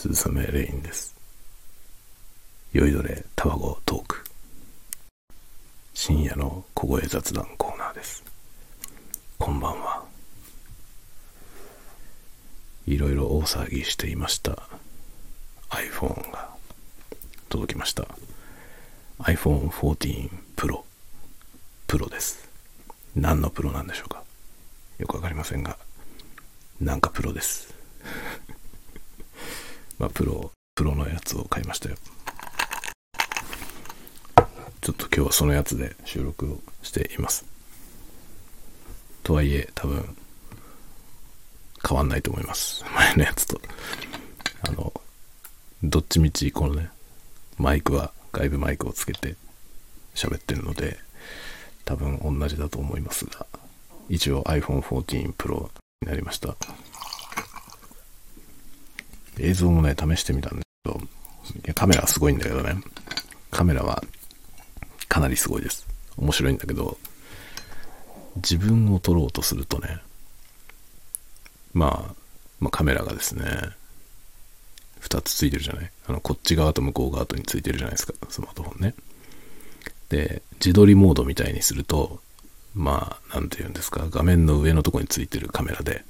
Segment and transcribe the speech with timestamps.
[0.00, 1.12] 鈴雨レインです。
[2.72, 4.24] 酔いどれタバコトーク。
[5.92, 8.22] 深夜の小声雑談コーナーです。
[9.38, 10.04] こんばんは。
[12.86, 14.68] いろいろ大騒ぎしていました
[15.70, 16.48] iPhone が
[17.48, 18.06] 届きました。
[19.18, 20.82] iPhone 14 Pro。
[21.88, 22.48] プロです。
[23.16, 24.22] 何のプロなんでしょうか
[25.00, 25.76] よくわかりませんが、
[26.80, 27.67] なんかプロです。
[29.98, 31.96] まあ、プロ、プロのやつを買いましたよ。
[34.80, 37.44] ちょっと今日はそのやつで収録をしています。
[39.22, 40.16] とはいえ、多分、
[41.86, 42.84] 変わんないと思います。
[42.94, 43.60] 前のやつと。
[44.62, 44.92] あの、
[45.82, 46.90] どっちみちこのね、
[47.58, 49.34] マイクは外部マイクをつけて
[50.14, 50.98] 喋ってるので、
[51.84, 53.46] 多分同じだと思いますが、
[54.08, 55.70] 一応 iPhone 14 Pro
[56.02, 56.56] になりました。
[59.38, 62.76] 映像もね、試してみたんですけど、いやカメラはすごいんだけどね、
[63.50, 64.02] カメラは
[65.08, 65.86] かなりすごいです。
[66.16, 66.98] 面白いんだけど、
[68.36, 69.98] 自分を撮ろうとするとね、
[71.72, 72.14] まあ、
[72.60, 73.44] まあ、カメラがですね、
[75.00, 75.90] 2つついてるじゃない？
[76.08, 78.94] あの、こっち側と向こう側とについてるじゃないですか、スマートフォンね。
[80.08, 82.20] で、自撮りモードみたいにすると、
[82.74, 86.04] まあ、なんて言うんですか、画面の上のとこについてるカメラで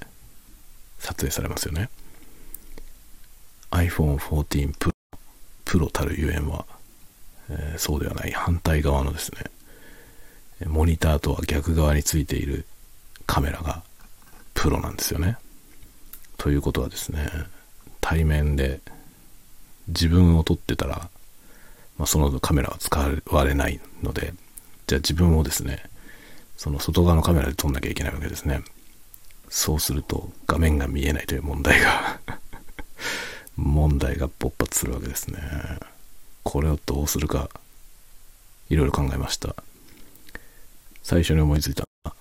[0.99, 1.89] 撮影されますよね。
[3.71, 4.91] iPhone 14 Pro,
[5.65, 6.65] Pro たるゆえんは、
[7.49, 12.65] えーそうではない反対側のですね、モニターとは逆側についている
[13.25, 13.83] カメラが
[14.53, 15.37] プロなんですよね。
[16.37, 17.29] ということはですね、
[18.01, 18.81] 対面で
[19.87, 21.09] 自分を撮ってたら、
[21.97, 24.33] まあ、そのカメラは使われないので、
[24.87, 25.83] じゃあ自分をですね、
[26.57, 28.61] その外側のカメラで撮んなきゃいけないわけですね。
[29.49, 32.19] そうすると画面が見えないという問題が
[33.59, 35.39] 問題が勃発するわけですね。
[36.43, 37.49] これをどうするか、
[38.69, 39.55] いろいろ考えました。
[41.03, 42.15] 最初に思いついたのは、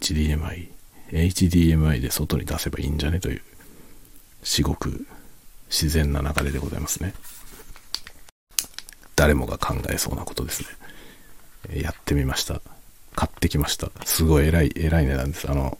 [0.00, 0.68] HDMI。
[1.10, 3.20] HDMI で外に出せばいいんじゃね？
[3.20, 3.42] という、
[4.42, 5.06] 至極
[5.68, 7.14] 自然な流れでございますね。
[9.16, 10.62] 誰もが考えそうなことです
[11.70, 11.80] ね。
[11.82, 12.60] やってみました。
[13.14, 13.90] 買ってきました。
[14.04, 15.50] すごい偉い、偉い値段です。
[15.50, 15.78] あの、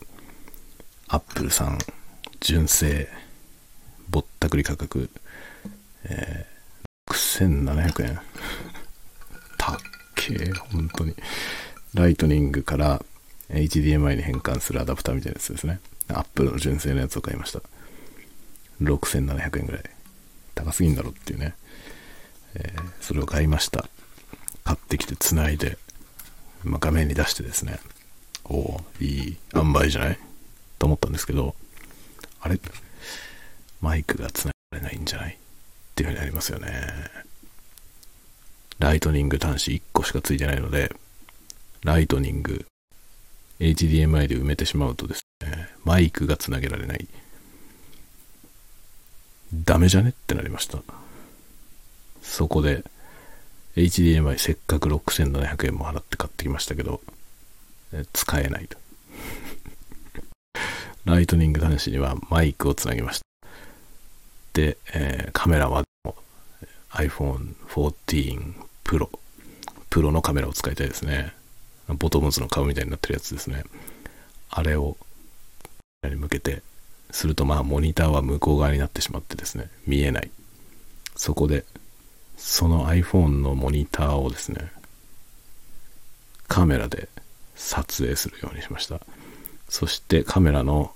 [1.08, 1.78] アップルさん、
[2.40, 3.08] 純正、
[4.08, 5.10] ぼったくり価格、
[6.04, 8.20] えー、6700円。
[9.58, 9.76] たっ
[10.14, 11.14] けえ、本当に。
[11.94, 13.02] ライトニングから
[13.50, 15.80] HDMI に変換するアダプターみたいなやつですね。
[16.08, 17.60] アップルの純正のやつを買いました。
[18.82, 19.82] 6700円ぐらい。
[20.54, 21.54] 高すぎんだろっていうね。
[22.54, 23.88] えーそれを買いました。
[24.64, 25.78] 買ってきて繋いで、
[26.64, 27.78] まあ、画面に出してですね。
[28.44, 30.18] おおいい塩梅じゃない？
[30.78, 31.54] と思ったんですけど、
[32.40, 32.58] あれ？
[33.86, 35.34] マイクが繋がれないんじゃない？
[35.34, 35.36] っ
[35.94, 36.68] ていうふうになりますよね。
[38.80, 40.92] ライトニング端子1個しかついてないので、
[41.84, 42.66] ライトニング、
[43.60, 47.06] HDMI で埋めてしまうとですね、マイクがつなげられない。
[49.54, 50.10] ダメじゃね？
[50.10, 50.80] ってなりました。
[52.22, 52.82] そこで、
[53.76, 57.00] HDMI せっかく6700円も払って買ってきましたけど、
[58.12, 58.76] 使えないと。
[61.06, 63.25] ライトニング端子にはマイクをつなぎました。
[64.56, 65.84] で、えーカメラは
[66.90, 69.10] iPhone 14 Pro、
[69.90, 71.34] プロのカメラを使いたいですね。
[71.88, 73.64] ボトムズの顔みたいになってるやつですね。
[74.48, 74.96] あれを、
[76.04, 76.62] に向けて、
[77.10, 80.30] するとまあモニターは向こう側になってしまってですね、見えない。
[81.16, 81.64] そこで、
[82.38, 84.72] その iPhone のモニターをですね、
[86.48, 87.08] カメラで
[87.54, 89.00] 撮影するようにしました。
[89.68, 90.92] そしてカメラの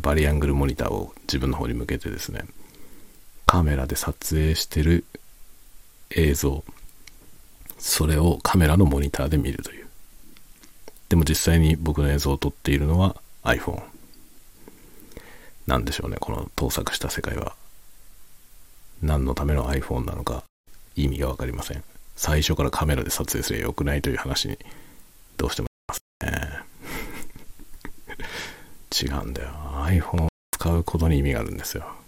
[0.00, 2.44] バリアングルモニターを自分の方に向けてですね、
[3.46, 5.04] カメラで撮影してる
[6.10, 6.64] 映像、
[7.78, 9.86] それをカメラのモニターで見るという。
[11.08, 13.82] でも実際に僕の映像を撮っているのは iPhone。
[15.66, 17.54] なんでしょうね、この盗作した世界は。
[19.02, 20.44] 何のための iPhone なのか
[20.96, 21.82] 意味がわかりません。
[22.16, 24.58] 最初からカメラで撮影すればよくないという話に
[25.36, 26.64] どうしてもなります
[29.02, 29.08] ね。
[29.18, 29.50] 違うんだよ。
[29.86, 32.03] iPhone を使うことに意味があるんですよ。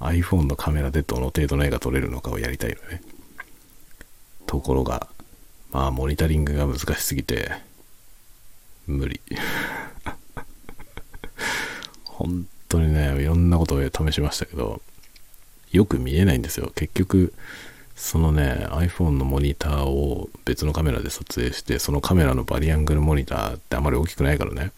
[0.00, 3.02] iPhone のカメラでどの程度の絵が撮れるのかをやりたいのね。
[4.46, 5.08] ところが、
[5.72, 7.50] まあ、モニタリングが難しすぎて、
[8.86, 9.20] 無理。
[12.04, 14.80] 本当にね、いろんなことを試しましたけど、
[15.72, 16.70] よく見えないんですよ。
[16.74, 17.34] 結局、
[17.96, 24.72] そのね、iPhone のモニターを別のカメラで撮影して、そのカメラのバリアングルモニターってあまり大きくないからね、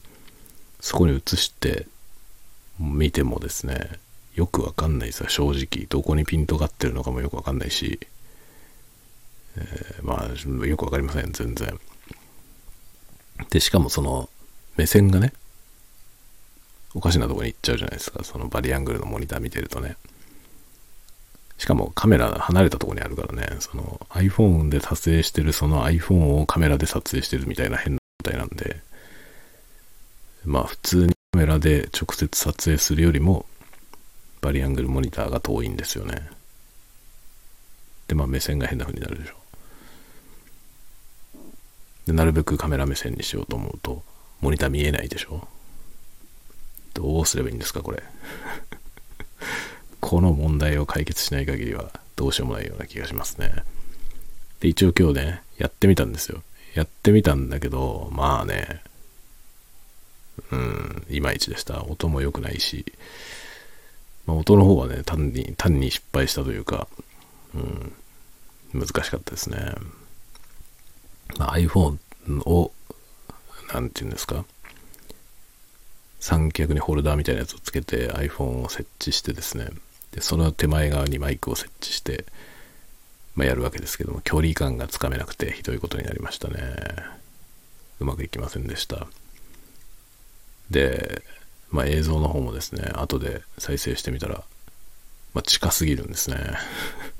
[0.80, 1.86] そこに映して
[2.78, 3.98] 見てもですね、
[4.38, 5.86] よくわかんないですよ、正直。
[5.88, 7.98] どこにピントが合ってるのかもよくわかんないし、
[9.56, 11.76] えー、まあ、よくわかりません、全然。
[13.50, 14.30] で、しかもその、
[14.76, 15.32] 目線がね、
[16.94, 18.22] おかしなとこに行っちゃうじゃないですか。
[18.22, 19.96] そのバリアングルのモニター見てるとね。
[21.58, 28.80] しかもカメラ離れたとこにあるからね、その iPhone で撮影してるその iPhone をカメラで撮影してるみたいな変な状態なんで、
[30.44, 33.44] まあ普通にカメラで直接撮影するよりも
[34.40, 36.28] バリアングルモニターが遠いんですよね。
[38.06, 39.34] で、まあ目線が変な風になるでしょ。
[42.06, 44.02] で、なるべくカメラ目線にしようと思うと、
[44.40, 45.46] モニター見えないでしょ。
[46.94, 48.02] どうすればいいんですか、これ。
[50.00, 53.62] この問題を解決しない限りはどうしようもないような気がしますね。
[54.60, 56.42] で、一応今日ね、やってみたんですよ。
[56.74, 58.82] やってみたんだけど、まあね、
[60.50, 61.84] うん、いまいちでした。
[61.84, 62.84] 音も良くないし、
[64.28, 66.86] まあ、音の方はね、単に、単に失敗したというか、
[67.54, 67.92] うん、
[68.74, 69.72] 難しかったですね。
[71.38, 71.96] まあ、iPhone
[72.44, 72.70] を、
[73.72, 74.44] なんていうんですか、
[76.20, 79.70] 三脚にホルダーみたいなやつをつけて iPhone を設置してですね、
[80.12, 82.26] で、その手前側にマイクを設置して、
[83.34, 86.76] まあ、やるわけですけども、距離感がつかめなくてひどいことになりましたね。
[87.98, 89.06] うまくいきませんでした。
[90.70, 91.22] で、
[91.70, 94.42] まあ、映像の方もですね、後で再生してみたら、
[95.34, 96.36] まあ、近すぎるんですね。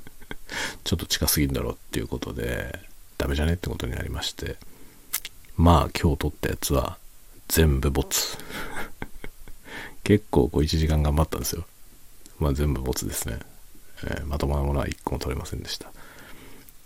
[0.85, 2.79] ちょっと近すぎるんだろうっていうことで、
[3.19, 4.57] ダメじゃねってことになりまして、
[5.57, 6.99] まあ今日撮ったやつは
[7.49, 8.39] 全部ボツ。
[10.05, 11.67] 結構こう1時間頑張ったんですよ。
[12.39, 13.41] まあ全部ボツですね。
[14.05, 15.91] えー、まともなものは1個も撮れませんでした。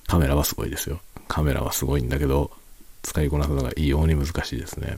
[0.06, 1.00] カメラはすごいですよ。
[1.28, 2.50] カメラはすごいんだけど、
[3.02, 4.96] 使いこなすのが異様に難しいですね。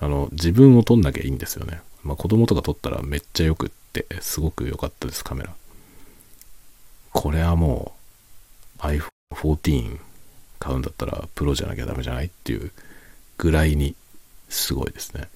[0.00, 1.80] あの、自分を撮んなきゃいいんですよね。
[2.02, 5.54] まあ子供とか撮ったらめっちゃよくって、すごく良かったです、カメラ。
[7.12, 7.92] これはも
[8.78, 9.98] う iPhone 14
[10.58, 12.72] 買うんだったらプロじゃなきゃダメじゃないっていう
[13.36, 13.94] ぐらいに
[14.48, 15.22] すごいですね。
[15.22, 15.30] だか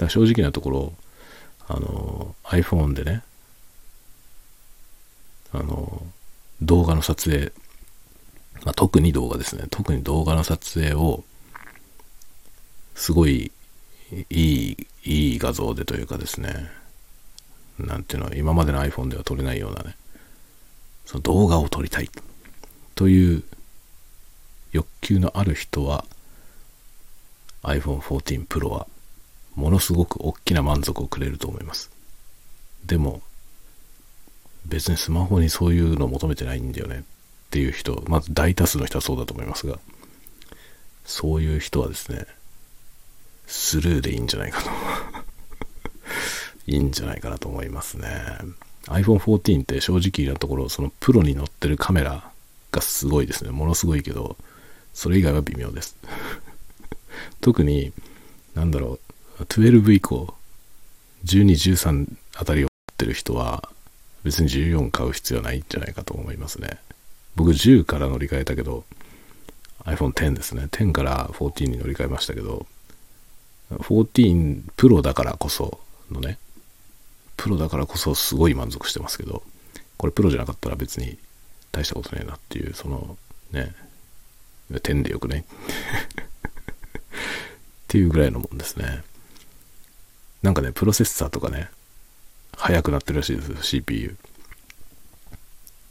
[0.00, 0.92] ら正直なところ、
[1.68, 3.22] あの、iPhone でね、
[5.52, 6.02] あの、
[6.60, 7.52] 動画の撮影、
[8.64, 9.64] まあ、特に動画ですね。
[9.70, 11.24] 特に動画の撮影を、
[12.94, 13.50] すごい
[14.30, 16.70] いい、いい画像でというかですね、
[17.78, 19.96] なんていうの、今までの iPhone では撮れないようなね、
[21.06, 22.10] その動画を撮りたい。
[22.94, 23.42] という
[24.72, 26.04] 欲求のある人は
[27.62, 28.86] iPhone 14 Pro は
[29.54, 31.90] ものすごく大きな満足をくれると思います。
[32.84, 33.22] でも、
[34.66, 37.00] 別にスマホにそういうのを求めてないんだよね。
[37.00, 37.02] っ
[37.50, 39.78] ていう人、まず大多数の人はそうだと思いますが、
[41.04, 42.26] そういう人はですね、
[43.46, 44.70] スルーでいいんじゃないかと
[46.66, 48.08] いいんじゃないかなと思いますね。
[48.86, 52.30] iPhone 14って正直なところ、そのプロに乗ってるカメラ
[52.72, 53.50] がすごいですね。
[53.50, 54.36] ものすごいけど、
[54.92, 55.96] それ以外は微妙です
[57.40, 57.92] 特に、
[58.54, 58.98] なんだろ
[59.38, 60.34] う、12以降、
[61.24, 63.68] 12、13あたりを持ってる人は、
[64.24, 66.78] 別に14買う必要ないんじゃないかと思いますね。
[67.34, 68.84] 僕10から乗り換えたけど、
[69.84, 70.68] iPhone X ですね。
[70.70, 72.66] 10から14に乗り換えましたけど、
[73.78, 75.78] 14 Pro だからこそ
[76.10, 76.38] のね、
[77.36, 79.42] プロだからこそすごい満足してますけど、
[79.96, 81.18] これプロじゃなかったら別に
[81.72, 83.16] 大したことねえなっていう、その
[83.52, 83.74] ね、
[84.82, 85.44] 点でよくね
[86.96, 87.00] っ
[87.88, 89.02] ていうぐらいのもんですね。
[90.42, 91.68] なんかね、プロセッサーとかね、
[92.56, 94.16] 速くなってるらしいですよ、CPU。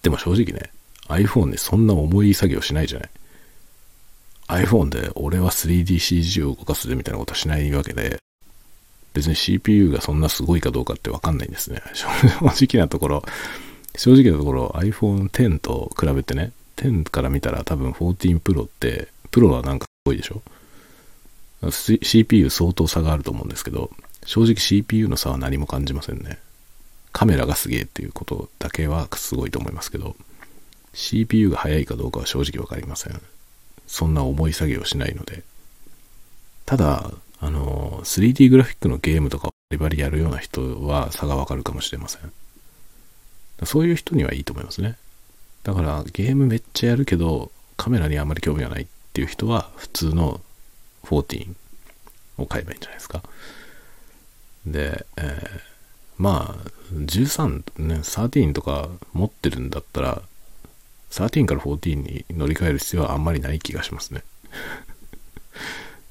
[0.03, 0.71] でも正直ね、
[1.07, 3.09] iPhone にそんな重い作業しないじゃない。
[4.51, 8.19] iPhone で俺は 3DCG を動かすでみたいなことはしないわけで、
[9.13, 11.81] 別に CPU がそんなすごいかどうかってわかんないんですね。
[11.93, 13.23] 正直なところ、
[13.95, 20.41] 正直なところ iPhone X と比べてね、10から見たら多分14 Pro って、プロはなんかすごいでしょ
[22.01, 23.91] ？CPU 相当差があると思うんですけど、
[24.25, 26.39] 正直 CPU の差は何も感じませんね。
[27.11, 30.15] カメラがすげえっていうことだけはすごいと思いますけど、
[30.93, 33.21] CPU が速いかどうかは正直わかりません。
[33.87, 35.43] そんな重い作業しないので。
[36.65, 42.31] ただ、あの、3D グラフィックのゲームとかバリバリやるような人は差がわかるかもしれません。
[43.63, 44.97] そういう人にはいいと思いますね。
[45.63, 50.41] だからゲームめっちゃやるけどカメラにあんまり興味がないっていう人は普通の
[51.03, 51.55] 14
[52.37, 53.23] を買えばいいんじゃないですか。
[54.65, 55.61] で、えー、
[56.17, 60.21] まあ13ね13とか持ってるんだったら
[61.11, 64.23] 13から14に乗り換える必要はあんまりない気がしますね。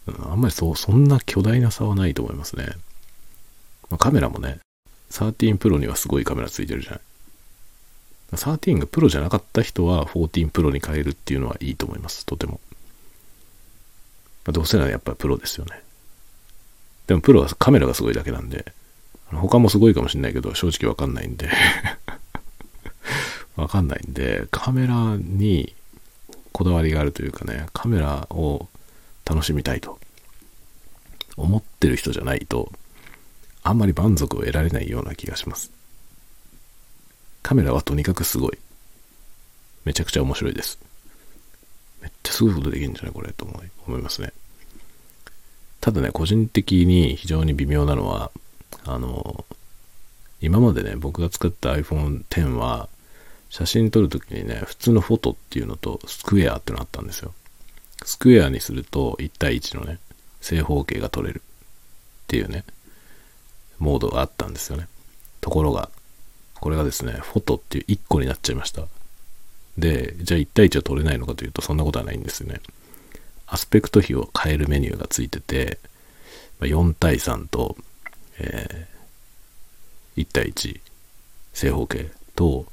[0.31, 2.67] あんまりそう、そんな巨大な差はないと思いますね。
[3.89, 4.61] まあ、カメラもね、
[5.11, 7.01] 13 Pro にはすごいカメラついてるじゃない。
[8.33, 12.27] 13がプロじゃなかった人は14 Pro に変えるっていうのはいいと思います。
[12.27, 12.61] とても。
[14.45, 15.83] まあ、どうせならやっぱりプロですよね。
[17.07, 18.73] でもプロはカメラがすごいだけなんで、
[19.33, 21.49] 他もすごいかもしれないけど、正直わかんないんで
[23.61, 25.75] わかんないんで、カメラに
[26.53, 28.69] こだわりがあるというかね、カメラを
[29.25, 29.99] 楽しみたいと
[31.37, 32.73] 思ってる人じゃないと、
[33.63, 35.71] あんまり満足を得られないような気がします。
[37.43, 38.59] カメラはとにかくすごい。
[39.85, 40.79] めちゃくちゃ面白いです。
[42.03, 43.13] めっちゃすごいことできるんじゃない？
[43.13, 44.33] これと思い思いますね。
[45.81, 48.31] ただね、個人的に非常に微妙なのは、
[48.85, 49.45] あの、
[50.41, 52.89] 今までね、僕が使った iPhone X は、
[53.51, 57.35] 写真撮るときにね、普通のフォトっていうのとスクエアってのあったんですよ。
[58.05, 59.99] スクエアにすると1対1のね、
[60.41, 62.65] 正方形が撮れるっていうね、
[63.79, 64.89] モードがあったんですよね。
[65.41, 65.91] ところが、
[66.55, 68.87] これがですね、フォトっていう1個になっちゃいました。
[69.77, 72.61] で、じゃあ1対1は撮れないのかというと、そんなことはないんですよね。
[73.49, 75.79] アスペクト比を変えるメニューがついてて、
[76.61, 77.77] 4対3と、
[78.39, 80.81] えー、1対1
[81.53, 82.67] 正方形と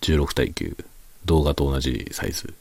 [0.00, 0.76] 16対9
[1.24, 2.54] 動画と同じサイズ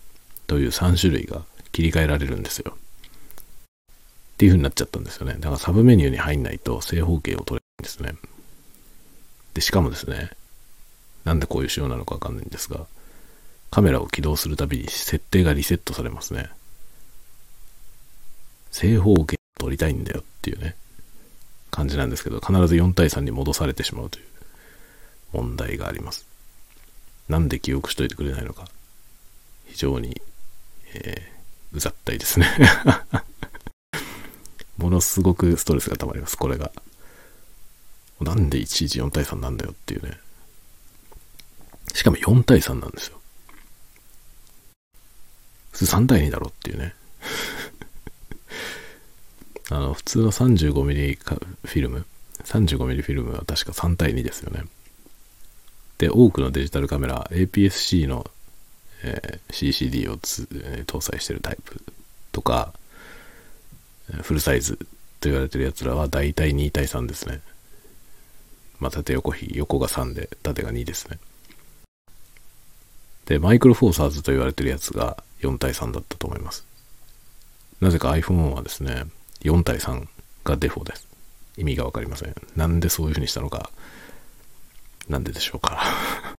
[0.48, 2.76] という3種類が切り替えられるんですよ。
[2.76, 5.34] っていう風になっちゃったんですよね。
[5.34, 8.16] だからサブメニューに入んないと正方形を取れるんですね。
[9.56, 10.30] で、しかもですね、
[11.26, 12.86] なんでこういう仕様なのかわかんないんですが、
[13.72, 16.50] カメラを起動するたびに設定がリセットされますね。
[18.72, 20.76] 正方形を撮りたいんだよっていうね、
[21.72, 24.26] 感じなんですけど、必ず4対3に戻されてしまうという
[25.34, 26.27] 問題があります。
[27.30, 28.68] なんで記憶しといてくれないのか、
[29.66, 30.22] 非常に、
[30.94, 32.48] えー、うざったいですね
[34.78, 36.72] ものすごくストレスが溜まります、これが。
[38.22, 40.18] なんでいちいち4対3なんだよっていうね。
[41.94, 43.20] しかも4対3なんですよ。
[45.72, 46.96] 普通3対2だろっていうね。
[49.70, 52.06] あの、普通の 35mm フィルム、
[52.44, 54.64] 35mm フィルムは確か3対2ですよね。
[55.98, 58.30] で、多くのデジタルカメラ、APS-C の、
[59.04, 61.82] えー、CCD をつ、えー、搭載してるタイプ
[62.32, 62.74] とか、
[64.22, 64.78] フルサイズ
[65.20, 67.42] と言われてるやつらは大体2対3ですね。
[68.80, 71.20] まあ、縦横比、横が3で、縦が2ですね。
[73.26, 76.66] で、マイクロフォーサーズと言われてるやつが4対3だったと思います。
[77.82, 79.06] なぜか iPhone はですね、
[79.42, 80.08] 4対3
[80.44, 81.08] がデフォです。
[81.58, 82.36] 意味がわかりません。
[82.56, 83.72] なんでそういう風にしたのか、
[85.10, 85.82] なんででしょうか。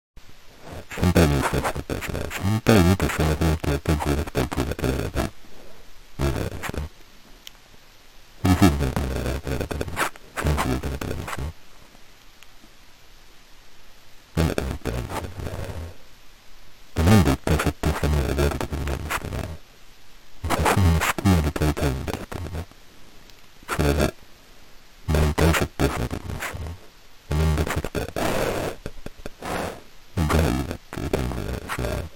[31.78, 32.10] でですね、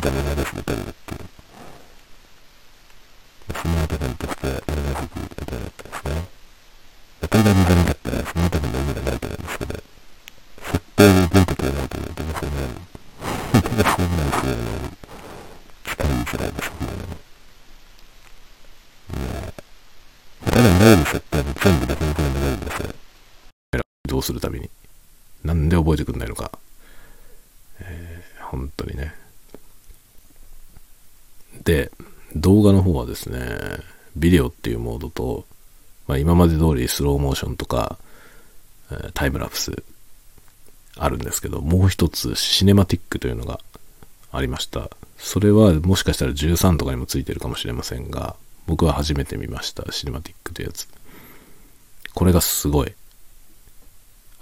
[0.00, 1.14] ダメなですね、ダメだって。
[3.52, 6.24] その後何としてやらなくていただいてですね。
[7.20, 9.82] 当たり前ダメだった、その後のダメがないと思うんですけど、
[10.64, 12.56] 設定にどういうことやらないといけませんね。
[13.54, 14.96] そんなんするのに、
[15.84, 16.86] 使いづらいですね。
[19.14, 19.22] ね
[20.46, 20.50] え。
[20.50, 22.94] ただ、長い設定に全部だけのこれ長いんですよ。
[24.08, 24.70] どうするたびに。
[25.44, 26.50] なんで覚えてくんないのか。
[27.80, 29.14] えー、本当にね。
[31.64, 31.90] で、
[32.54, 33.40] 動画の方はですね、
[34.16, 35.44] ビデオっていうモードと、
[36.06, 37.98] まあ、今まで通りスローモーションとか、
[39.14, 39.82] タイムラプス
[40.96, 43.58] あるんですけど、もう一つシネマティックというのが
[44.30, 44.90] ありました。
[45.18, 49.90] それはもしかしたら13とかにもついてるかもしれませんが、僕は初めて見ました。
[49.90, 50.88] シネマティックというやつ。
[52.14, 52.92] これがすごい。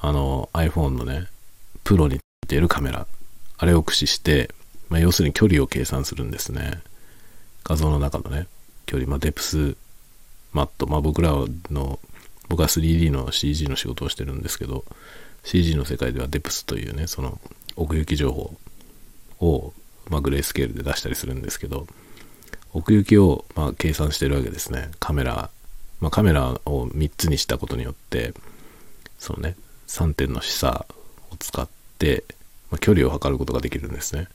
[0.00, 1.28] あの iPhone のね、
[1.84, 3.06] プロに出るカメラ。
[3.56, 4.52] あれを駆使して、
[4.88, 6.82] まあ、要するに距離を計算するんですね。
[7.64, 8.46] 画像の中のね、
[8.86, 9.76] 距離、まあ、デプス
[10.52, 11.32] マット、まあ、僕ら
[11.70, 11.98] の、
[12.48, 14.84] 僕は 3D の CG の仕事をしてるんですけど、
[15.44, 17.40] CG の世界ではデプスというね、その
[17.76, 18.56] 奥行き情報
[19.40, 19.72] を、
[20.08, 21.86] まあ、グレースケールで出したりするんですけど、
[22.72, 24.90] 奥行きを、まあ、計算してるわけですね。
[24.98, 25.50] カメラ、
[26.00, 28.34] まあ、カメラを3つにしたことによって、
[29.18, 29.56] そのね、
[29.88, 30.84] 3点の示唆
[31.30, 32.24] を使って、
[32.70, 34.28] まあ、距離を測ることができるんですね。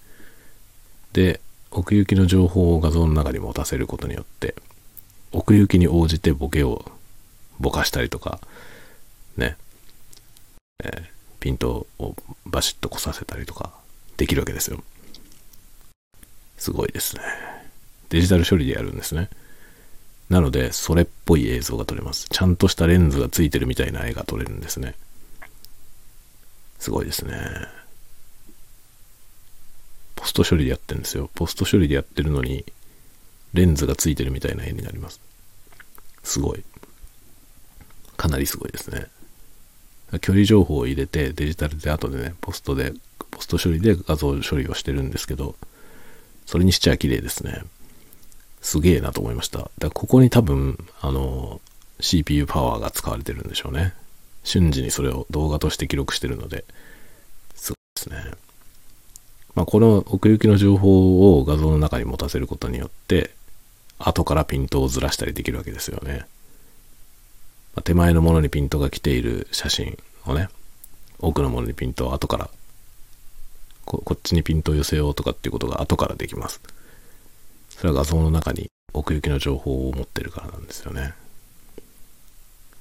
[1.13, 4.55] で、奥行きの情報を画像の中に持たせることによって、
[5.31, 6.85] 奥行きに応じてボケを
[7.59, 8.39] ぼかしたりとか、
[9.35, 9.57] ね、
[10.83, 11.03] えー、
[11.39, 13.71] ピントをバシッとこさせたりとか
[14.17, 14.81] できるわけですよ。
[16.57, 17.21] すごいですね。
[18.09, 19.29] デジタル処理でやるんですね。
[20.29, 22.27] なので、それっぽい映像が撮れます。
[22.29, 24.95] ちゃんとしたレンズがついてるみたいな絵が撮れるんですね。
[26.79, 27.37] すごいですね。
[30.17, 31.29] ポスト処理でやってるんですよ。
[31.35, 32.65] ポスト処理でやってるのに、
[33.53, 35.21] レンズがついてるみたいな絵になります。
[36.23, 36.63] すごい。
[38.17, 39.05] かなりすごいですね。
[40.19, 42.93] 距離情報を入れてデジタルで後でね、ポストで、
[43.31, 45.55] ポスト処理で画像処理をしてるんですけど、
[46.45, 47.61] それにしちゃ綺麗ですね。
[48.61, 49.59] すげえなと思いました。
[49.59, 51.61] だからここに多分、あの、
[51.99, 53.93] CPU パワーが使われてるんでしょうね。
[54.43, 56.65] 瞬時にそれを動画として記録してるので、
[57.53, 58.46] すごいですね。
[59.57, 63.31] まあ、この奥行きの情報を画像の中に持たせることによって、
[63.97, 66.27] 後からピントをずらしたりできるわけですよね。
[67.75, 69.97] まあ、手前のものにピントが来ている写真
[70.27, 70.49] をね、
[71.17, 72.51] 奥のものにピントを後から
[73.83, 76.61] こ、っちにピントを寄せようとかっていうことが後からできます。
[77.71, 81.15] それは画像の中に奥行きの情報を持ってるからなんですよね。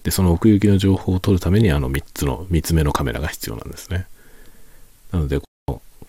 [0.02, 4.06] で、その奥行きの情報を撮るためにあの3つの、3つ目のカメラが必要なんですね。
[5.11, 5.40] なので、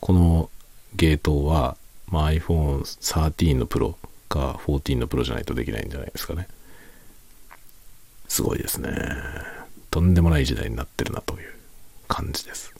[0.01, 0.49] この
[0.95, 1.77] ゲートは、
[2.07, 3.95] まあ、iPhone 13の Pro
[4.29, 6.47] か14の Pro じゃないとできないんじゃないですかね。
[8.27, 8.91] すごいですね。
[9.91, 11.53] とんでもない時代になってるなという
[12.07, 12.73] 感じです。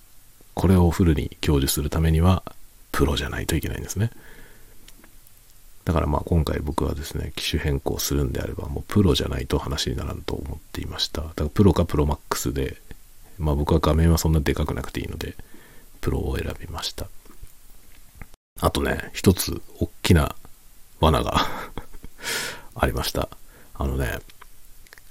[0.54, 2.44] これをフルに享受するためには、
[2.92, 4.12] プロじゃないといけないんですね。
[5.86, 11.22] だからまあ今回僕はですね、機種変更するんであれば、もうプロじゃないと話にならんと思っていました。
[11.22, 12.78] だからプロかプロマックスで、
[13.38, 15.36] まあ僕は画面はそんなでかくなくていいので、
[16.02, 17.08] プロを選びました。
[18.60, 20.36] あとね、一つ大きな
[21.00, 21.46] 罠が
[22.76, 23.30] ありました。
[23.76, 24.20] あのね、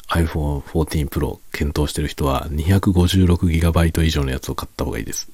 [0.09, 5.29] iPhone 14 Pro 検討してる人は 256GB 以上のやつを買った方がいいです。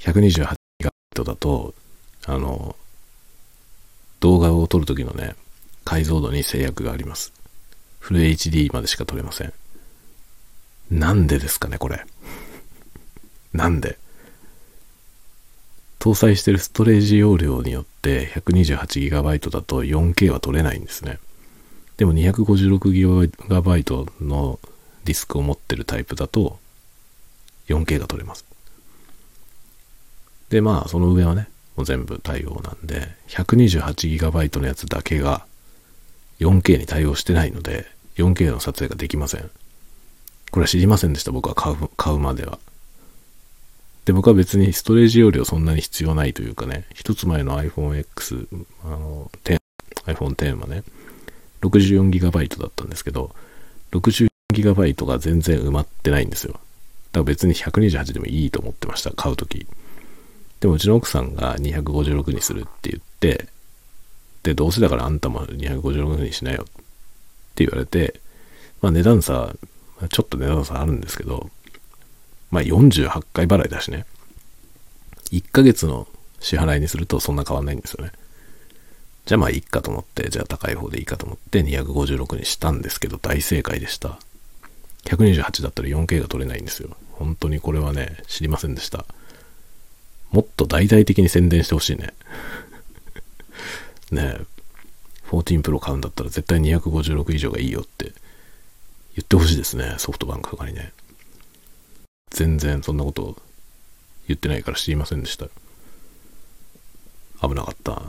[0.00, 1.74] 128GB だと、
[2.26, 2.76] あの、
[4.20, 5.34] 動画を撮るときのね、
[5.84, 7.32] 解像度に制約があります。
[7.98, 9.52] フル HD までしか撮れません。
[10.90, 12.04] なんでですかね、これ。
[13.52, 13.98] なんで
[15.98, 21.18] 搭載してるストレージ容量によって 128GB だと 4K は撮れないんですね。
[21.96, 24.60] でも 256GB の
[25.04, 26.58] ディスクを持ってるタイプだと
[27.68, 28.44] 4K が撮れます。
[30.50, 35.44] で、まあ、その上はね、もう全部対応なんで、128GB のやつだけが
[36.40, 39.50] 4K に対応してないので、4K の撮影ができません。
[40.50, 42.58] これは知りませんでした、僕は買う、買うまでは。
[44.08, 48.48] で、僕は別にストレージ容量そんなに必要ないというかね、一つ前の iPhone X、
[48.82, 49.58] あの、10、
[50.06, 50.82] iPhone X はね、
[51.60, 53.34] 64GB だったんですけど、
[53.92, 56.54] 64GB が全然埋まってないんですよ。
[56.54, 56.62] だか
[57.16, 59.66] ら別に128でもいいと思ってました、買うとき。
[60.60, 63.48] でもうちの奥さんが256にするって言って、
[64.42, 66.64] で、どうせだからあんたも256にしなよっ
[67.56, 68.22] て言われて、
[68.80, 69.54] まあ値段差、
[70.08, 71.50] ちょっと値段差あるんですけど、
[72.50, 74.06] まあ48回払いだしね。
[75.32, 76.06] 1ヶ月の
[76.40, 78.12] 支払いにするとそんな変わんないんですよね。
[79.26, 84.18] じゃあまあいいかと思って、じゃあ高い方でいいかと思って256にしたんですけど大正解でした。
[85.04, 86.96] 128だったら 4K が取れないんですよ。
[87.12, 89.04] 本当にこれはね、知りませんでした。
[90.30, 92.14] もっと大々的に宣伝してほしいね。
[94.12, 94.46] ねえ、
[95.30, 98.12] 14 Pro 買うんだったら絶対256以上がいいよって
[99.16, 99.96] 言ってほしいですね。
[99.98, 100.92] ソフトバンクとかにね。
[102.30, 103.36] 全然そんなこと
[104.26, 105.46] 言ってないから知りませんでした。
[107.40, 108.02] 危なかった。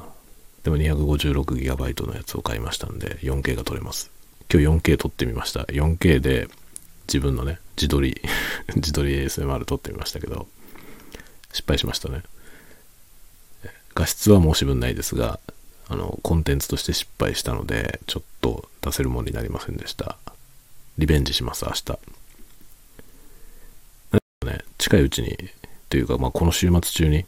[0.64, 4.12] でも 256GB のやつを買いましたんで 4K が撮れます。
[4.52, 5.62] 今日 4K 撮ってみました。
[5.62, 6.50] 4K で
[7.08, 8.22] 自分のね、自撮り
[8.76, 10.48] 自撮り ASMR 撮ってみましたけど、
[11.52, 12.24] 失敗しましたね。
[13.96, 15.40] 画質は申し分ないですが、
[15.88, 20.18] あの、コンテンツとして失敗したので、ちょっと出せるものになりませんでした。
[20.98, 22.00] リベンジします、明日。
[24.80, 25.38] 近いうちに、
[25.90, 27.26] というか、まあ、この週末中に、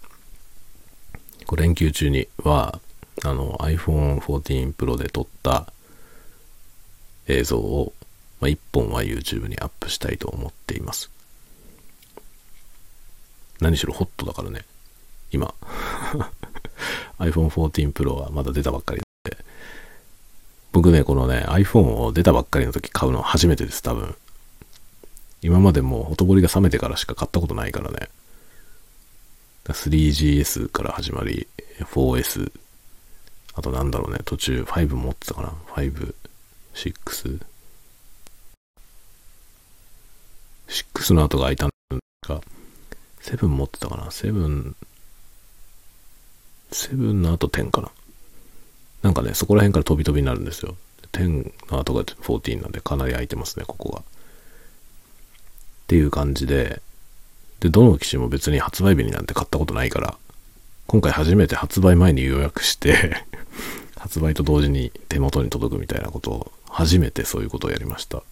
[1.46, 2.80] こ連休中には、
[3.24, 5.72] あの、iPhone 14 Pro で撮った
[7.28, 7.94] 映像を、
[8.40, 11.12] まあ、1本は YouTube にアップしたいと思っています。
[13.60, 14.66] 何しろホットだからね、
[15.32, 15.54] 今。
[17.20, 19.38] iPhone 14 Pro はまだ出たばっかりで。
[20.72, 24.16] 僕ね、このね、iPhone を出たばっかりの時買うの初めてです、多分。
[25.42, 28.10] 今までもほとぼりが冷めてからしか買ったことないからね。
[29.66, 31.48] 3GS から始まり、
[31.80, 32.52] 4S、
[33.54, 36.14] あとなんだろうね、途中5持ってたかな ?5、
[36.74, 37.40] 6。
[40.68, 41.70] 6の後が空いたん
[42.22, 42.42] か、
[43.22, 44.74] 7持ってたかな ?7、
[46.72, 47.92] 7の後10かな
[49.04, 50.76] なんかね、そこら辺から飛び飛びになるんですよ。
[51.12, 54.04] 10の後が14なんでかなり空いてますね、ここが。
[55.92, 56.82] っていう感じで、
[57.60, 60.18] で、どの機種も別に発売日になんて買ったことないから、
[60.88, 63.26] 今回初めて発売前に予約して
[64.00, 68.20] 発売と同時に手元に届くみたいなことを、初めてそういうことをやりました。
[68.20, 68.24] あ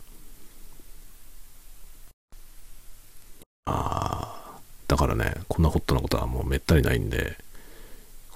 [3.66, 7.38] あ、だからね、こんなホットなことはもうめったにないんで、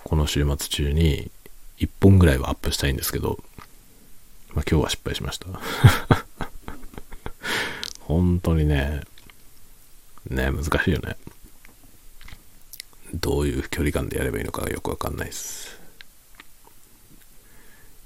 [0.03, 1.31] この週末中に
[1.79, 3.39] 1本ぐらいはアップしたいんですけど、
[4.53, 5.47] まあ今日は失敗しました。
[8.01, 9.01] 本当にね、
[10.29, 11.17] ね、難しいよね。
[13.13, 15.79] どういう距離感でやればいいのかよくわかんないです。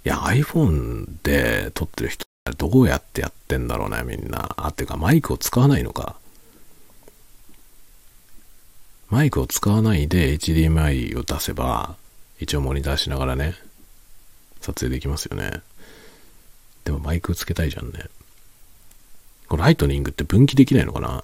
[0.06, 2.26] いや、iPhone で撮ってる人
[2.58, 4.54] どうやってやってんだろうね、みんな。
[4.58, 6.16] あ、てかマイクを使わないのか。
[9.10, 11.96] マイクを使わないで HDMI を出せば、
[12.40, 13.56] 一応モニターしながらね、
[14.62, 15.62] 撮影できますよね。
[16.84, 18.06] でもマイクつけたいじゃんね。
[19.48, 21.24] これライトニングって分岐できないのかな？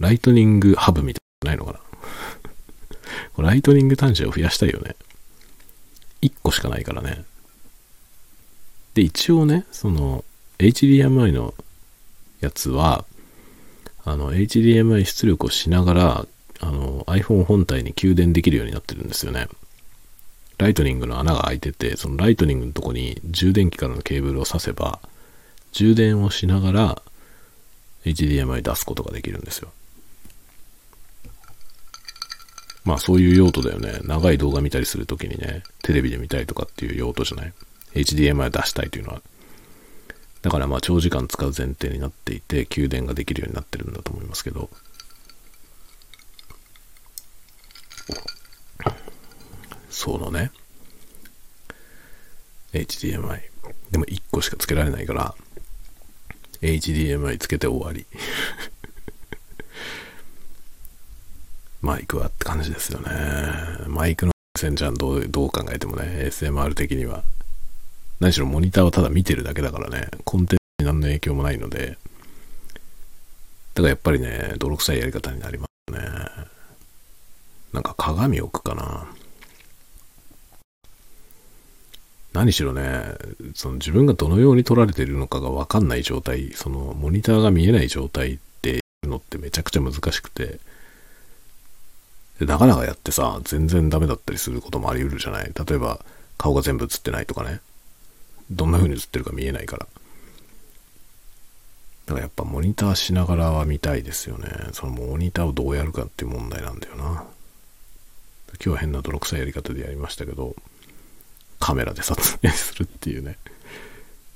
[0.00, 1.80] ライトニングハブみたいなないのかな？
[3.34, 4.96] これライトニング端子を増やしたいよね。
[6.22, 7.24] 1個しかないからね。
[8.94, 10.24] で、一応ね、その
[10.58, 11.54] HDMI の
[12.40, 13.04] やつは、
[14.04, 16.26] あの HDMI 出力をしながら、
[16.60, 19.48] あの iPhone 本体に給電できるようになってるんですよね。
[20.56, 25.00] ライトニングの穴が開いてて、そのライトニングのとこに充電器からのケーブルを挿せば、
[25.72, 27.02] 充電をしながら
[28.04, 29.72] HDMI 出すことができるんですよ。
[32.84, 34.00] まあそういう用途だよね。
[34.04, 37.52] 長い動画見たりするときにね、テレビで見たいとかっていう用途じゃない
[37.94, 39.22] ？HDMI 出したいというのは。
[40.42, 44.68] だからまあ長時間使う前提になっていて、給電ができるようになってるんだと思いますけど。
[49.88, 50.50] そのね、
[52.74, 53.40] HDMI。
[53.90, 55.34] でも1個しかつけられないから、
[56.60, 58.04] HDMI つけて終わり。
[61.84, 63.10] マイクはって感じですよね。
[63.86, 67.22] マイクの線じゃんどうどう考えてもね、SMR 的には。
[68.20, 71.98] 何しろモニターをただ見てるだけだからね、コンテンツに何の影響もないので、
[73.74, 76.00] だからやっぱりね、泥臭いやり方になりますね。
[77.74, 79.06] なんか鏡置くかな。
[82.32, 83.14] 何しろね、
[83.54, 90.60] その自分がどのように撮られているのかがわかんない状態、そのモニターが見えない状態っていうのってめちゃくちゃ難しくて、
[92.40, 95.52] でなかなかやってさ、全然ダメだったりすることもあり得るじゃない？
[95.54, 96.04] 例えば、
[96.36, 97.60] 顔が全部映ってないとかね。
[98.50, 99.86] どんな風に映ってるか見えないから。
[102.06, 104.50] だからやっぱモニターしながらは見たいですよね。
[104.72, 107.04] そのモニターをどうやるかっていう問題なんだよな。
[107.04, 107.24] 今
[108.58, 110.54] 日は変な泥臭いやり方でやりましたけど、
[111.60, 113.38] カメラで撮影するっていうね。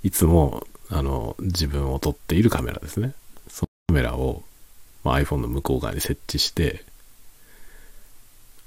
[0.03, 3.13] いつも、あの、自分を撮っているカメラですね。
[3.49, 4.43] そのカメラを、
[5.05, 6.85] まあ、iPhone の向こう側に設置して、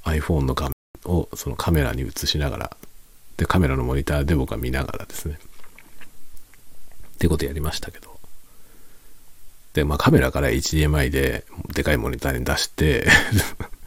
[0.04, 0.70] iPhone の画
[1.06, 2.78] 面をそのカメラに映しながら、
[3.38, 5.40] で、カメラのモニターで僕は見ながらですね。
[7.16, 8.20] ってことやりましたけど。
[9.74, 13.08] で、まあカメラから HDMI ででかいモニターに出して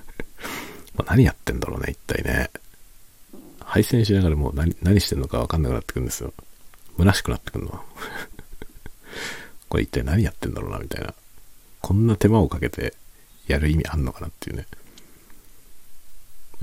[0.97, 2.51] ま何やってんだろうね、一体ね。
[3.61, 6.33] 配線しながらもう何何してんのかわかんなくなってくるんですよ。
[6.97, 7.85] 虚しくなってくるの。
[9.69, 11.13] これ一体何やってんだろうな、みたいな。
[11.81, 12.95] こんな手間をかけて
[13.49, 14.67] やる意味あんのかなっていうね。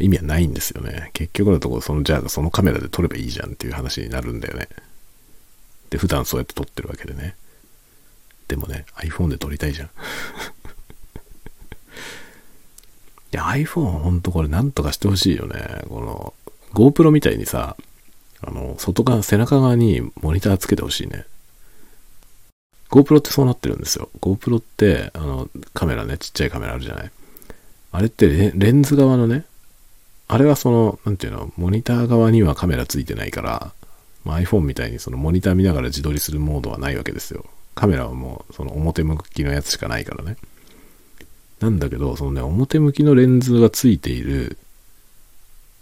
[0.02, 1.12] 意味はないんですよね。
[1.14, 4.68] 結局のところ、その、じゃあそのカメラで撮ればいいじゃんっていう話になるんだよね。
[5.90, 7.36] で、普段そうやって撮ってるわけでね。
[8.48, 9.88] でもね、iPhone で撮りたいじゃん。
[9.88, 9.90] い
[13.32, 15.84] や、iPhone ほんとこれなんとかしてほしいよね。
[15.88, 16.34] この、
[16.74, 17.78] GoPro みたいにさ、
[18.42, 21.26] あの、外側、背中側にモニターつけてほしいね。
[22.90, 24.10] GoPro ってそうなってるんですよ。
[24.20, 27.12] GoPro って、あの、カメラね、ちっちゃいカメラあるじゃない。
[27.94, 29.46] あれってレンズ側のね、
[30.32, 33.74] あれはその、なんていうの、モニター側にはカメラついてないから、
[34.24, 37.44] まあ、iPhone みたいにそのモニター見ながら自撮りするモードはないわけですよ。
[37.76, 40.38] カメラはもうその表向きのやつしかないからね。
[41.60, 44.58] なんだけど、そのね、表向きのレンズがついている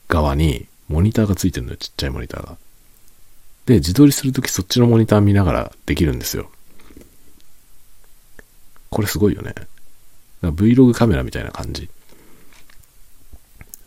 [0.07, 2.57] 側にモニターがついてるのよ、ちっちゃいモニターが。
[3.67, 6.49] で、自撮りするときそっちのモニター見ながらできるんですよ。
[8.89, 9.53] これすごいよね。
[10.41, 11.87] Vlog カメラみたいな感じ。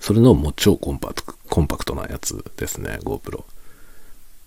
[0.03, 3.45] それのもう超コンパクト、コンパクトなやつですね、GoPro。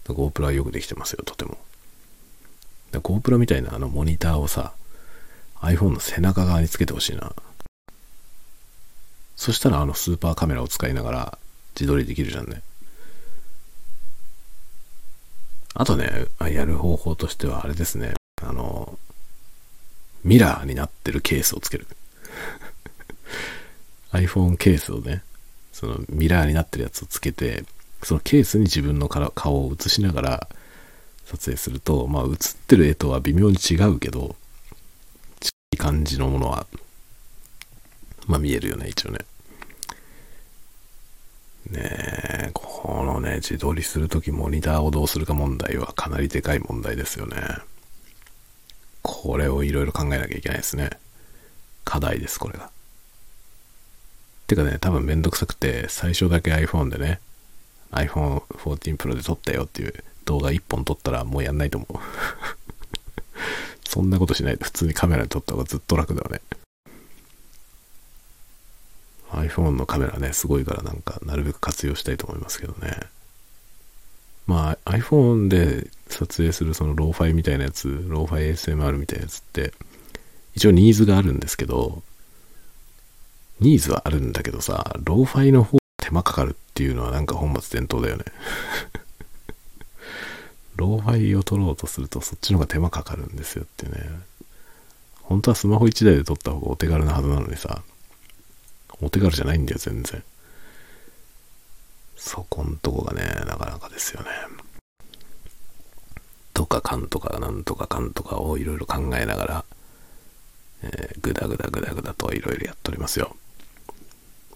[0.04, 1.58] GoPro はよくできてますよ、とても。
[2.92, 4.74] GoPro みたいなあのモニターをさ、
[5.62, 7.32] iPhone の背中側につけてほしいな。
[9.38, 11.38] そしたらあのスーパーカメラを使いながら
[11.74, 12.62] 自撮りできるじゃんね。
[15.74, 18.16] あとね、やる方法としてはあれですね。
[18.44, 19.00] あの、
[20.26, 21.88] ミラーになってるケースをつける。
[24.12, 25.24] iPhone ケースをね、
[25.76, 27.66] そのミラーになってるやつをつけて、
[28.02, 30.48] そのケースに自分の顔を映しながら
[31.26, 32.30] 撮影すると、まあ映っ
[32.66, 34.38] てる絵とは微妙に違うけど、
[35.44, 36.66] いい感じのものは、
[38.26, 39.18] まあ見えるよね、一応ね。
[41.72, 47.36] ねえ、このね、自撮りするときモニターをどうするか問題はかなりでかい問題ですよね。
[49.02, 50.92] これをいろいろ考えなきゃいけないですね。
[51.84, 52.70] 課題です、これが。
[54.48, 57.20] てかね、多分めんどくさくて、最初だけ iPhone でね、
[57.92, 59.94] iPhone 14 Pro で撮ったよっていう
[60.26, 61.98] 動画1本撮ったらもうやんないと思う。
[63.88, 66.42] そんなことしないで普通にカメラで撮った方がずっと楽だよね。
[69.32, 73.00] iPhone のカメラね、すごいからなんか、なるべく活用したいと思いますけどね。
[74.48, 79.74] まあ iPhone で撮影するそのローファイみたいなやつ、ローファイ ASMR みたいなやつって、
[80.54, 82.04] 一応ニーズがあるんですけど、
[83.60, 88.26] ニーズはあるんだけどさ、ローファイの方手間かかるっていうのはなんか本末転倒だよね。
[90.76, 94.10] ローファイを撮ろうとするとそっちの方が手間かかるんですよってね。
[95.24, 97.82] 本当はスマホ1台で撮った方がお手軽なはずなのにさ、
[99.02, 100.24] お手軽じゃないんだよ、全然。
[102.16, 104.30] そこんとこがね、なかなかですよね。
[106.54, 109.66] とかかんとかなんとかかんとかをいろいろ考えながら、
[110.84, 113.36] えー、ぐだぐだぐだぐだといろいろやっておりますよ。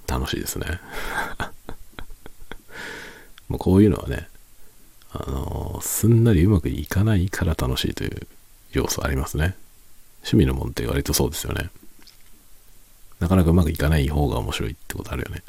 [0.09, 0.79] 楽しいですね。
[3.47, 4.27] もうこういうのはね、
[5.11, 8.27] あのー、すんなりうまくいかないから楽しいという
[8.71, 9.55] 要素ありますね。
[10.21, 11.69] 趣味のもんって割とそうですよね。
[13.19, 15.43] なかなかうまくいかない方が面白いってことあるよね。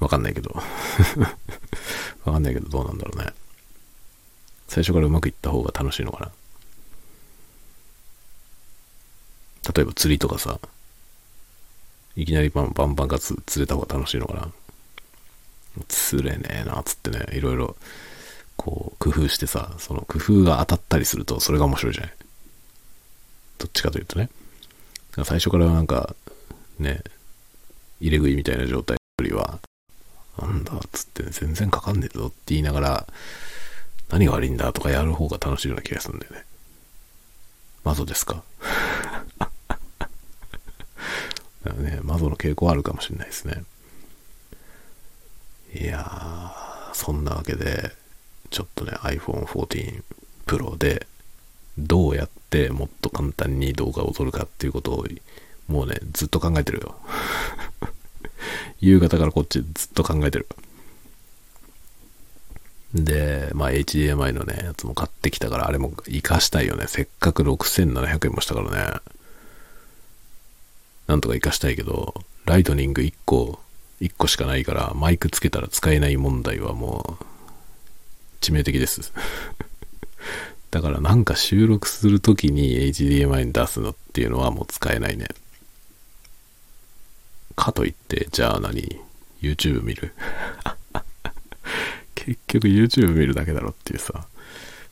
[0.00, 0.50] わかんないけど。
[2.24, 3.32] わかんないけどどうなんだろうね。
[4.68, 6.32] 最初からうまくいった方が楽しいのかな。
[9.74, 10.58] 例えば釣りとかさ、
[12.16, 14.48] いきなりバンバンバンが釣れた方が楽しいのかな。
[15.88, 17.76] 釣れねえな、つってね、いろいろ、
[18.56, 22.14] こう、工夫してさ、その工夫が当たったりすると、それが面白いじゃない。
[23.58, 24.30] どっちかというとね。
[25.24, 26.14] 最初からなんか、
[26.78, 27.02] ね、
[28.00, 29.58] 入れ食いみたいな状態よりは、
[30.40, 33.06] なんだっつって、ね全然かかんねえぞって言いながら、
[34.10, 36.44] 何が悪いんだとかやる方が楽しいような気がするんだよね。
[37.82, 38.42] マゾですか
[41.72, 43.64] ね、マゾの傾向あるかもしれないですね。
[45.74, 47.90] いやー、そんなわけで、
[48.50, 50.02] ちょっとね、iPhone 14
[50.46, 51.06] Pro で、
[51.78, 55.06] どうやってもっと簡単に動画を撮るかっていうことを
[55.66, 56.96] もうねずっと考えてるよ。
[58.80, 60.46] 夕方からこっちずっと考えてる。
[62.94, 66.86] でまあ HDMI のねやつも買ってきたからあれも活かしたいよね。
[66.86, 69.13] せっかく6700円もしたからね。
[71.06, 72.14] なんとか活かしたいけど
[72.46, 73.60] ライトニング1個
[74.00, 77.24] 1個しかないからマイクつけたら使えない問題はもう
[78.40, 79.12] 致命的です
[80.74, 85.28] だからなんか収録するときに HDMI に出すのっていうのはもう使えないね。
[87.54, 89.00] かといって、じゃあ何
[89.40, 90.12] ?YouTube 見る？
[92.16, 94.26] 結局 YouTube 見るだけだろっていうさ、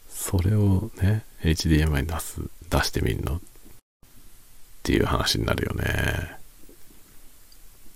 [0.08, 3.40] それをね、HDMI に出す、出してみるの？
[4.82, 6.36] っていう話になるよね。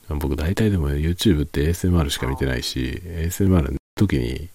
[0.09, 4.49] 僕大体でも YouTube って ASMR しか見てないし、ASMR の時に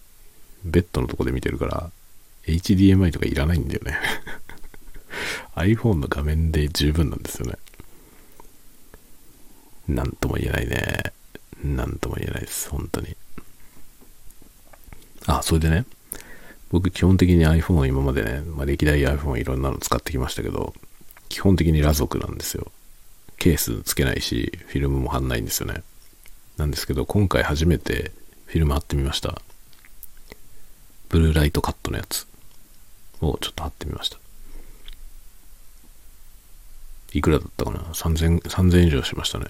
[0.63, 1.91] ベッドのとこで見てるから、
[2.47, 3.99] HDMI とかいらないんだよね
[5.55, 7.57] iPhone の画面で十分なんですよね。
[9.89, 11.11] なんとも言えないね。
[11.65, 12.69] なんとも言えないです。
[12.69, 13.17] 本当に。
[15.25, 15.85] あ、それでね、
[16.69, 20.73] 僕基本的に iPhone を今までね、まあ、歴代 iPhone いろんなの使ってきましたけど、
[21.31, 22.69] 基本的に裸族なんですよ。
[23.37, 25.81] ケースつけないし、フィルムも貼んないんですよね。
[26.57, 28.11] なんですけど、今回初めて
[28.47, 29.41] フィルム貼ってみました。
[31.07, 32.27] ブルーライトカットのやつ。
[33.21, 34.17] をちょっと貼ってみました。
[37.13, 39.45] いくらだったかな ?3000、3000円以上しましたね。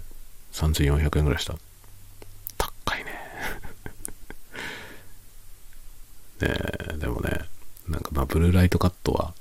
[0.53, 1.55] 3400円ぐらいした。
[2.59, 3.11] 高いね。
[6.47, 6.55] ね
[6.93, 7.39] え、でもね、
[7.87, 9.33] なんかまあ、ブルーライトカットは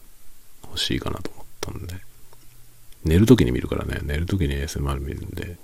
[0.65, 2.10] 欲しいかなと思ったんで。
[3.05, 5.57] 寝るときに見るからね、寝るときに ASMR 見るんで、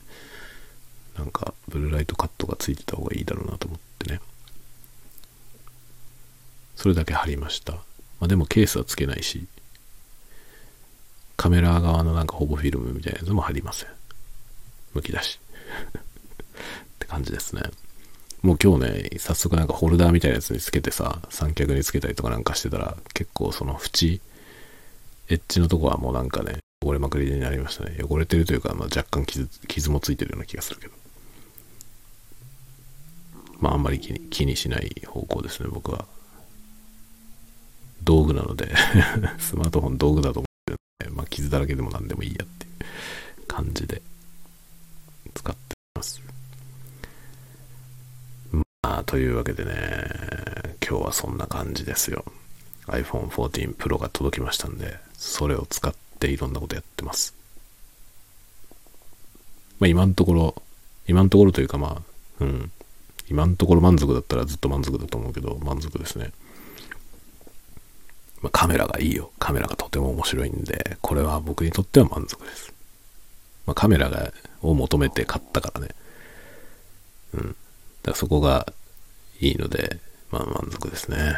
[1.17, 4.21] なんか、ブルーライトカットがついてた方がいいだろうなと思ってね。
[6.77, 7.73] それだけ貼りました。
[7.73, 7.81] ま
[8.23, 9.47] あ、でもケースはつけないし、
[11.37, 13.89] カメラ側のなんかほぼフィルムみたいなやつも貼りません。
[14.95, 15.39] むき出し。
[15.97, 16.01] っ
[16.99, 17.63] て感じですね。
[18.43, 24.21] もう今日ね、早速なんかホルダーみたいなやつにつけてさ、三脚につけたりとかなんかしてたら、結構その縁、
[25.29, 27.97] エッジのとこはもうなんかね、汚れまくりになりましたね。
[28.01, 30.95] 汚れてるというか、まあ、若干傷傷もついてるような気がするけど。
[33.59, 36.05] まああんまり気に気にしない方向ですね、僕は。
[38.03, 38.73] 道具なので
[39.41, 44.01] スマートフォン道具だと思ってるので、まあ傷だらけでも何でもいいやっていう感じで
[45.35, 46.23] 使ってます。
[48.53, 49.73] まあ、というわけでね、
[50.89, 52.25] 今日はそんな感じですよ。
[52.87, 57.35] iPhone 14 Pro が届きましたんで、それを使っていろんなことやってます。
[59.79, 60.63] まあ今のところ、
[61.07, 62.03] 今のところというかま
[62.41, 62.71] あ、うん、
[63.29, 66.33] 今のところ満足だったらずっと満足だと思うけど、満足ですね。
[68.43, 69.31] まあ、カメラがいいよ。
[69.39, 72.73] カメラがとても面白いんで、これは僕にとっては満足です。
[73.67, 75.89] まあ、カメラがを求めて買ったからね。
[77.35, 77.41] うん。
[77.41, 77.57] だか
[78.11, 78.73] らそこが
[79.41, 79.99] いいので、
[80.31, 81.37] まあ満足ですね。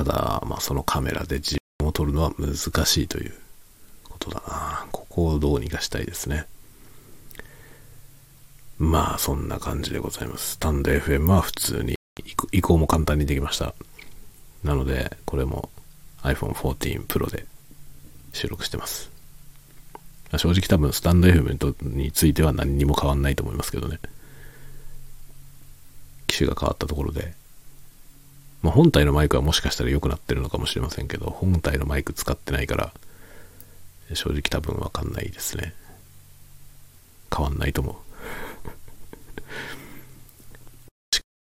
[0.00, 2.54] ただ、まあそのカメラで自分を撮るのは難
[2.86, 3.34] しいという
[4.08, 4.86] ことだな。
[4.92, 6.46] ここをどうにかしたいですね。
[8.78, 10.52] まあそんな感じでございます。
[10.52, 11.96] スタンド FM は普通に
[12.50, 13.74] 移行も簡単にできました。
[14.64, 15.68] なので、これも
[16.22, 17.44] iPhone 14 Pro で
[18.32, 19.10] 収録してます。
[20.34, 23.98] 正直多分スタンド FM については何にも変わんないと思いますけどね。
[26.26, 27.38] 機種が変わったところで。
[28.62, 32.92] まあ、本体のマイクはもしかしたら良くなってるのかもしれませんけど、本体のマイク使ってないから、
[34.14, 35.74] 正直多分わかんないですね。
[37.34, 37.94] 変わんないと思う。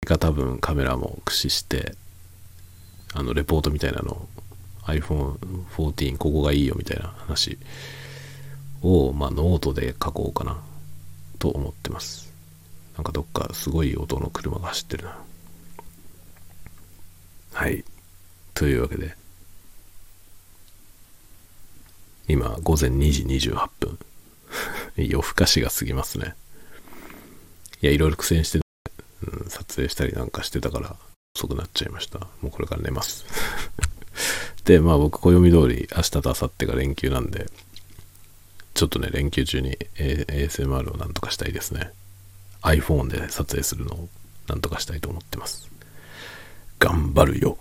[0.07, 1.95] が多分カメラも駆使して、
[3.15, 4.29] あの、レポートみたいなの
[4.85, 7.59] iPhone14 ここがいいよみたいな話
[8.83, 10.59] を、まあ、ノートで書こうかな
[11.39, 12.33] と思ってます。
[12.97, 15.19] なんかどっかすごい音の車が走ってるな。
[17.59, 17.85] はい。
[18.55, 19.17] というわけで、
[22.29, 23.99] 今午前2時28分。
[24.95, 26.37] 夜更かしが過ぎますね。
[27.83, 28.61] いや、いろいろ苦戦して、
[29.25, 30.95] うん、撮影したりなんかしてたから
[31.35, 32.21] 遅くなっちゃいました。
[32.21, 33.25] もうこれから寝ます。
[34.65, 37.51] で、まあ僕、暦通り明日と明後日が連休なんで、
[38.75, 41.91] ちょっとね、連休中に ASMR をなんとかしたいですね。
[42.63, 44.09] iPhone で撮影するのを
[44.47, 45.69] なんとかしたいと思ってます。
[46.79, 47.59] 頑張るよ。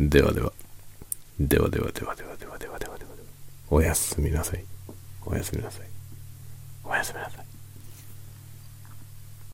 [0.00, 0.52] ではでは。
[1.38, 3.10] ではではではではではではではでは。
[3.70, 4.64] おやすみなさい。
[5.24, 5.86] おやすみなさい。
[6.84, 7.51] おやすみなさい。